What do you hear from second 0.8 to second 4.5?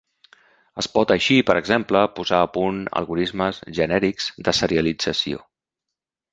Es pot així, per exemple, posar a punt algorismes genèrics